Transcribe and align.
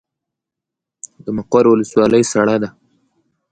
د 1.23 1.25
مقر 1.37 1.63
ولسوالۍ 1.69 2.23
سړه 2.31 2.55
ده 2.61 2.69